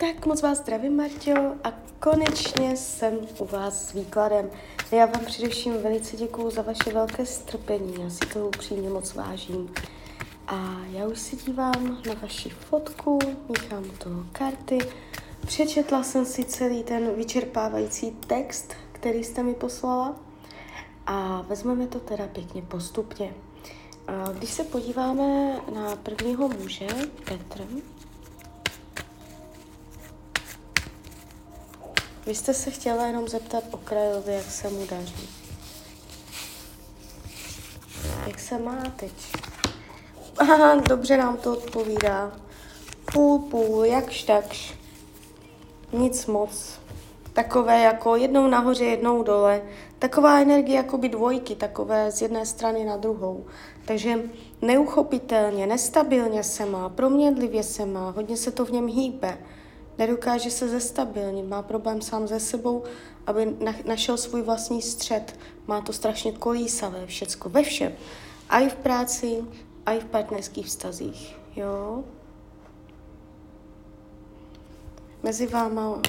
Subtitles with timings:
[0.00, 1.32] Tak moc vás zdravím, Marťo,
[1.64, 4.50] a konečně jsem u vás s výkladem.
[4.92, 9.74] Já vám především velice děkuju za vaše velké strpení, já si to upřímně moc vážím.
[10.46, 14.78] A já už se dívám na vaši fotku, míchám to karty,
[15.46, 20.16] přečetla jsem si celý ten vyčerpávající text, který jste mi poslala
[21.06, 23.34] a vezmeme to teda pěkně postupně.
[24.32, 26.86] Když se podíváme na prvního muže,
[27.24, 27.66] Petr,
[32.28, 35.28] Vy jste se chtěla jenom zeptat okrajově, jak se mu daří.
[38.26, 39.12] Jak se má teď?
[40.38, 42.32] Aha, dobře nám to odpovídá.
[43.12, 44.74] Půl, půl, jakž takž.
[45.92, 46.80] Nic moc.
[47.32, 49.62] Takové jako jednou nahoře, jednou dole.
[49.98, 53.46] Taková energie jako by dvojky, takové z jedné strany na druhou.
[53.84, 54.22] Takže
[54.62, 59.38] neuchopitelně, nestabilně se má, proměnlivě se má, hodně se to v něm hýbe
[59.98, 62.84] nedokáže se zestabilnit, má problém sám ze sebou,
[63.26, 65.38] aby našel svůj vlastní střed.
[65.66, 67.92] Má to strašně kolísavé všecko, ve všem.
[68.48, 69.44] A i v práci,
[69.86, 71.36] a i v partnerských vztazích.
[71.56, 72.04] Jo?
[75.22, 76.02] Mezi váma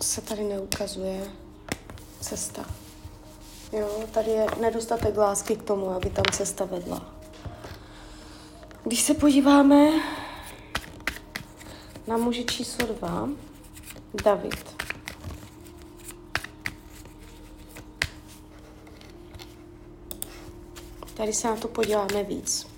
[0.00, 1.30] se tady neukazuje
[2.20, 2.64] cesta.
[3.72, 7.14] Jo, tady je nedostatek lásky k tomu, aby tam cesta vedla.
[8.84, 9.90] Když se podíváme
[12.06, 13.28] na muži číslo dva,
[14.24, 14.82] David.
[21.14, 22.72] Tady se na to podíváme víc.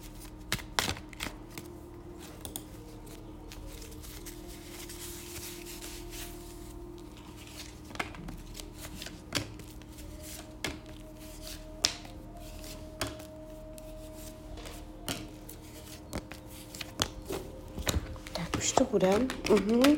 [18.64, 19.11] už to bude.
[19.51, 19.97] Mhm.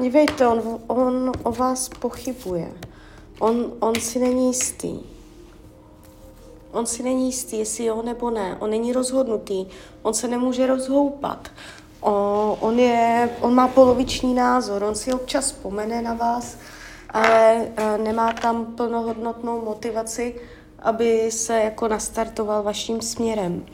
[0.00, 2.72] Dívejte, on, on o vás pochybuje.
[3.38, 5.00] On, on si není jistý.
[6.72, 8.56] On si není jistý, jestli jo nebo ne.
[8.60, 9.66] On není rozhodnutý.
[10.02, 11.48] On se nemůže rozhoupat.
[12.00, 14.82] O, on, je, on má poloviční názor.
[14.82, 16.56] On si občas vzpomene na vás,
[17.10, 20.40] ale e, nemá tam plnohodnotnou motivaci,
[20.78, 23.66] aby se jako nastartoval vaším směrem.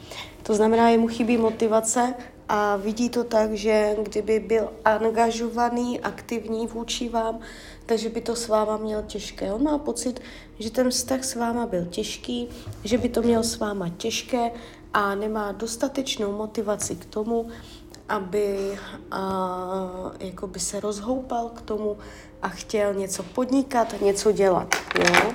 [0.43, 2.15] To znamená, jemu chybí motivace
[2.49, 7.41] a vidí to tak, že kdyby byl angažovaný, aktivní vůči vám,
[7.87, 9.53] takže by to s váma měl těžké.
[9.53, 10.21] On má pocit,
[10.59, 12.49] že ten vztah s váma byl těžký,
[12.85, 14.51] že by to měl s váma těžké
[14.95, 17.49] a nemá dostatečnou motivaci k tomu,
[18.09, 18.79] aby
[19.11, 21.97] a, jako by se rozhoupal k tomu
[22.43, 24.75] a chtěl něco podnikat, něco dělat.
[24.99, 25.33] Jo?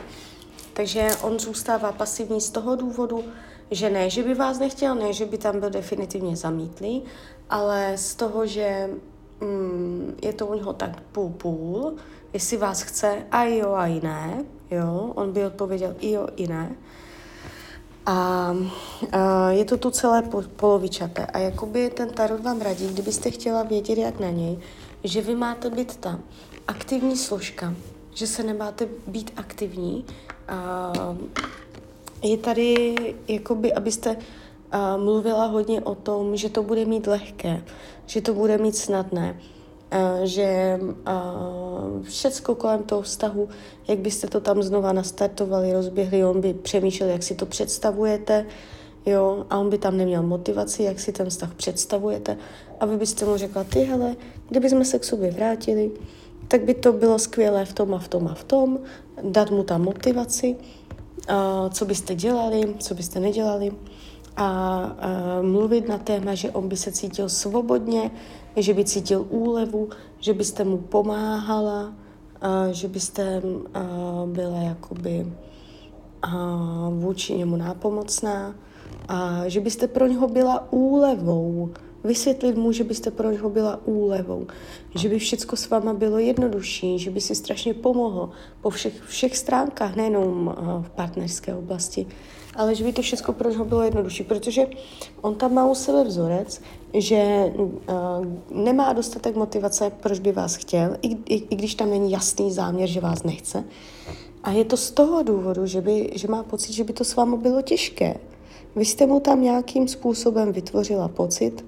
[0.73, 3.23] Takže on zůstává pasivní z toho důvodu,
[3.71, 7.03] že ne, že by vás nechtěl, ne, že by tam byl definitivně zamítlý,
[7.49, 8.89] ale z toho, že
[9.41, 11.93] mm, je to u něho tak půl-půl,
[12.33, 16.47] jestli vás chce a jo a i ne, jo, on by odpověděl i jo i
[16.47, 16.75] ne.
[18.05, 18.55] A,
[19.11, 21.25] a je to tu celé po, polovičaté.
[21.25, 24.59] A jakoby ten tarot vám radí, kdybyste chtěla vědět, jak na něj,
[25.03, 26.19] že vy máte být ta
[26.67, 27.73] aktivní složka,
[28.13, 30.05] že se nemáte být aktivní,
[30.47, 30.91] a
[32.23, 32.95] je tady,
[33.27, 37.63] jakoby, abyste uh, mluvila hodně o tom, že to bude mít lehké,
[38.05, 39.39] že to bude mít snadné,
[39.93, 43.49] uh, že uh, všecko kolem toho vztahu,
[43.87, 48.45] jak byste to tam znova nastartovali, rozběhli, on by přemýšlel, jak si to představujete,
[49.05, 52.37] jo, a on by tam neměl motivaci, jak si ten vztah představujete,
[52.79, 54.15] a vy byste mu řekla, ty hele,
[54.49, 55.91] kdyby jsme se k sobě vrátili,
[56.47, 58.79] tak by to bylo skvělé v tom a v tom a v tom,
[59.23, 60.55] dát mu tam motivaci,
[61.69, 63.71] co byste dělali, co byste nedělali.
[64.37, 64.79] A
[65.39, 68.11] uh, mluvit na téma, že on by se cítil svobodně,
[68.55, 69.89] že by cítil úlevu,
[70.19, 73.41] že byste mu pomáhala, uh, že byste
[74.25, 75.33] byla jakoby
[76.89, 78.55] vůči němu nápomocná
[79.07, 81.69] a že byste pro něho byla úlevou,
[82.03, 84.47] Vysvětlit mu, že byste pro něho byla úlevou,
[84.95, 89.37] že by všechno s váma bylo jednodušší, že by si strašně pomohlo po všech, všech
[89.37, 92.07] stránkách, nejenom eh, v partnerské oblasti,
[92.55, 94.67] ale že by to všechno pro něho bylo jednodušší, protože
[95.21, 96.61] on tam má u sebe vzorec,
[96.93, 97.73] že uh,
[98.63, 102.89] nemá dostatek motivace, proč by vás chtěl, i, i, i když tam není jasný záměr,
[102.89, 103.63] že vás nechce.
[104.43, 107.15] A je to z toho důvodu, že, by, že má pocit, že by to s
[107.15, 108.15] vámi bylo těžké.
[108.75, 111.65] Vy jste mu tam nějakým způsobem vytvořila pocit,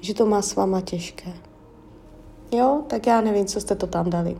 [0.00, 1.32] že to má s váma těžké.
[2.52, 4.36] Jo, tak já nevím, co jste to tam dali.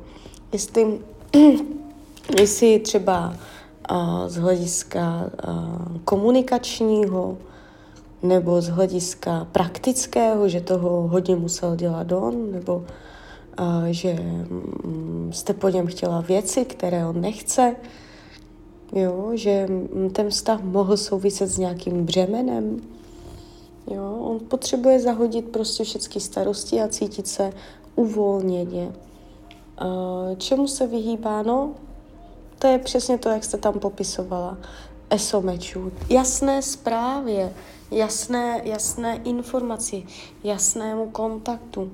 [0.53, 1.01] Jestli,
[2.41, 3.37] jestli třeba
[3.91, 7.39] uh, z hlediska uh, komunikačního,
[8.23, 12.85] nebo z hlediska praktického, že toho hodně musel dělat on, nebo
[13.91, 17.77] že mm, jste po něm chtěla věci, které on nechce,
[18.93, 19.69] jo, že
[20.13, 22.83] ten vztah mohl souviset s nějakým břemenem,
[23.91, 27.53] jo, on potřebuje zahodit prostě všechny starosti a cítit se
[27.97, 28.93] uvolněně.
[30.39, 31.43] Čemu se vyhýbá?
[31.43, 31.75] No,
[32.59, 34.59] to je přesně to, jak jste tam popisovala.
[35.11, 35.93] Esomečů.
[36.11, 37.53] Jasné zprávě,
[37.91, 40.03] jasné, jasné informaci,
[40.45, 41.93] jasnému kontaktu.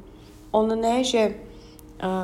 [0.50, 1.34] On ne, že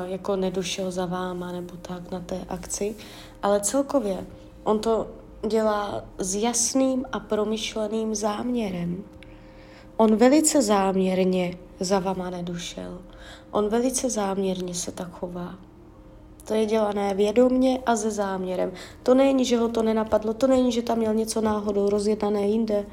[0.05, 2.95] jako nedošel za váma nebo tak na té akci,
[3.43, 4.25] ale celkově
[4.67, 5.07] on to
[5.47, 9.03] dělá s jasným a promyšleným záměrem.
[9.97, 13.01] On velice záměrně za váma nedošel.
[13.51, 15.55] On velice záměrně se tak chová.
[16.47, 18.71] To je dělané vědomně a se záměrem.
[19.03, 22.85] To není, že ho to nenapadlo, to není, že tam měl něco náhodou rozjednané jinde.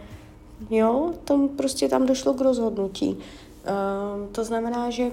[0.70, 3.08] Jo, tam prostě tam došlo k rozhodnutí.
[3.08, 5.10] Uh, to znamená, že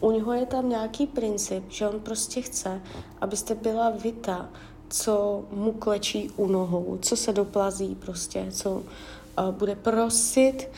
[0.00, 2.82] u něho je tam nějaký princip, že on prostě chce,
[3.20, 4.48] abyste byla vita,
[4.90, 8.82] co mu klečí u nohou, co se doplazí prostě, co uh,
[9.50, 10.68] bude prosit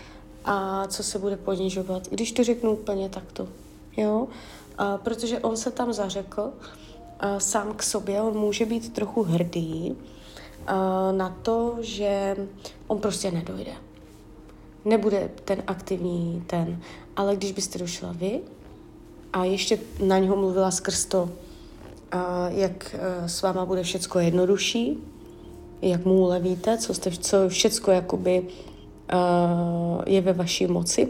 [0.44, 2.08] a co se bude ponižovat.
[2.08, 3.48] Když to řeknu úplně takto,
[3.96, 4.28] jo,
[4.80, 9.90] uh, protože on se tam zařekl, uh, sám k sobě, on může být trochu hrdý
[9.90, 9.96] uh,
[11.16, 12.36] na to, že
[12.86, 13.72] on prostě nedojde.
[14.84, 16.82] Nebude ten aktivní ten,
[17.16, 18.40] ale když byste došla vy
[19.32, 21.30] a ještě na něho mluvila skrz to,
[22.48, 24.98] jak uh, s váma bude všecko jednodušší,
[25.82, 31.08] jak mu ulevíte, co, jste, co všecko jakoby uh, je ve vaší moci,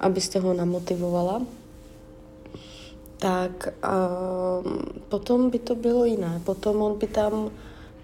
[0.00, 1.42] abyste ho namotivovala,
[3.18, 3.68] tak
[5.08, 6.40] potom by to bylo jiné.
[6.44, 7.50] Potom on by tam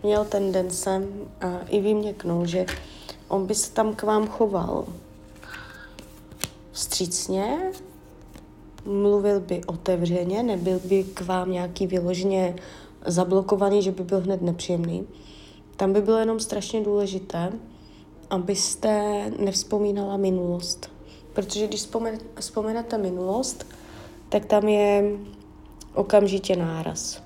[0.03, 2.67] měl tendence uh, i vyměknout, že
[3.29, 4.85] on by se tam k vám choval
[6.73, 7.73] vstřícně,
[8.85, 12.57] mluvil by otevřeně, nebyl by k vám nějaký vyloženě
[13.07, 15.07] zablokovaný, že by byl hned nepříjemný.
[15.77, 17.53] Tam by bylo jenom strašně důležité,
[18.31, 20.91] abyste nevzpomínala minulost.
[21.33, 21.89] Protože když
[22.39, 23.67] vzpomenete minulost,
[24.29, 25.17] tak tam je
[25.95, 27.23] okamžitě náraz.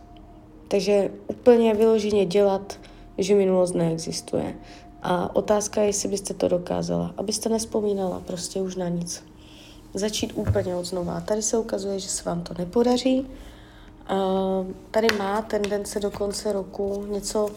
[0.69, 2.79] Takže úplně vyloženě dělat,
[3.19, 4.55] že minulost neexistuje.
[5.03, 9.25] A otázka je, jestli byste to dokázala, abyste nespomínala prostě už na nic.
[9.98, 11.20] Začít úplně od znova.
[11.20, 13.26] Tady se ukazuje, že se vám to nepodaří.
[14.90, 17.50] Tady má tendence do konce roku něco,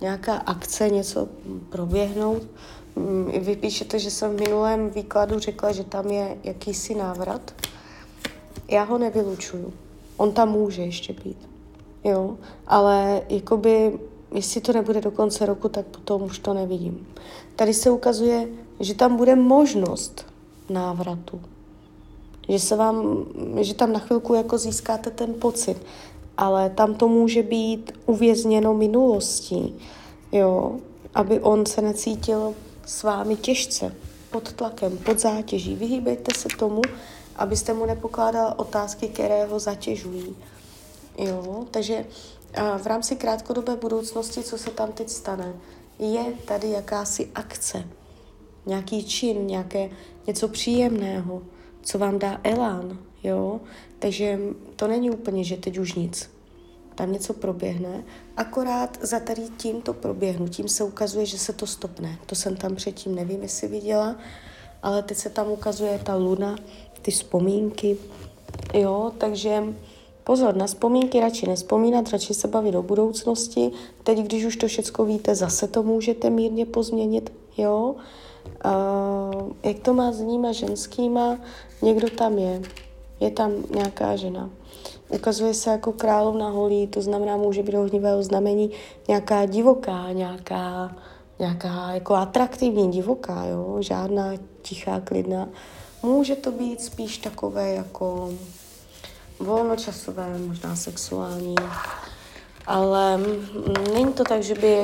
[0.00, 1.28] nějaká akce, něco
[1.68, 2.42] proběhnout.
[2.96, 7.52] Mm, vy píšete, že jsem v minulém výkladu řekla, že tam je jakýsi návrat
[8.70, 9.72] já ho nevylučuju.
[10.16, 11.48] On tam může ještě být.
[12.04, 13.98] Jo, ale jakoby,
[14.34, 17.06] jestli to nebude do konce roku, tak potom už to nevidím.
[17.56, 18.48] Tady se ukazuje,
[18.80, 20.26] že tam bude možnost
[20.70, 21.40] návratu.
[22.50, 23.24] Že se vám,
[23.60, 25.76] že tam na chvilku jako získáte ten pocit,
[26.36, 29.78] ale tam to může být uvězněno minulostí,
[30.32, 30.76] jo,
[31.14, 32.54] aby on se necítil
[32.86, 33.94] s vámi těžce,
[34.30, 35.74] pod tlakem, pod zátěží.
[35.76, 36.82] Vyhýbejte se tomu,
[37.36, 40.36] abyste mu nepokládala otázky, které ho zatěžují.
[41.18, 42.06] Jo, takže
[42.82, 45.54] v rámci krátkodobé budoucnosti, co se tam teď stane,
[45.98, 47.84] je tady jakási akce,
[48.66, 49.90] nějaký čin, nějaké
[50.26, 51.42] něco příjemného,
[51.82, 53.60] co vám dá elán, jo.
[53.98, 54.38] Takže
[54.76, 56.30] to není úplně, že teď už nic.
[56.94, 58.04] Tam něco proběhne,
[58.36, 62.18] akorát za tady tímto proběhnutím se ukazuje, že se to stopne.
[62.26, 64.16] To jsem tam předtím nevím, jestli viděla,
[64.82, 66.56] ale teď se tam ukazuje ta luna,
[67.02, 67.96] ty vzpomínky,
[68.74, 69.64] jo, takže
[70.24, 73.70] pozor, na vzpomínky radši nespomínat, radši se bavit o budoucnosti.
[74.02, 77.94] Teď, když už to všecko víte, zase to můžete mírně pozměnit, jo.
[78.64, 81.38] Uh, jak to má s níma ženskýma,
[81.82, 82.62] někdo tam je,
[83.20, 84.50] je tam nějaká žena.
[85.08, 88.70] Ukazuje se jako královna holí, to znamená, může být ohnivého znamení
[89.08, 90.96] nějaká divoká, nějaká,
[91.38, 94.32] nějaká jako atraktivní divoká, jo, žádná
[94.62, 95.48] tichá, klidná.
[96.02, 98.30] Může to být spíš takové jako
[99.38, 101.54] volnočasové, možná sexuální,
[102.70, 103.20] ale
[103.94, 104.76] není to tak, že by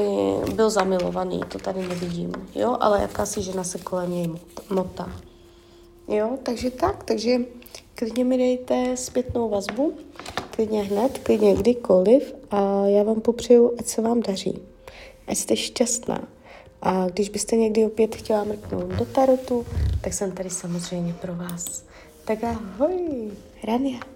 [0.55, 4.31] byl zamilovaný, to tady nevidím, jo, ale jakási žena se kolem něj
[4.71, 5.13] motá.
[6.09, 7.39] Jo, takže tak, takže
[7.95, 9.93] klidně mi dejte zpětnou vazbu,
[10.51, 14.63] klidně hned, klidně kdykoliv a já vám popřeju, ať se vám daří,
[15.27, 16.29] ať jste šťastná.
[16.83, 19.67] A když byste někdy opět chtěla mrknout do tarotu,
[20.01, 21.85] tak jsem tady samozřejmě pro vás.
[22.25, 23.31] Tak ahoj,
[23.65, 24.16] Rania.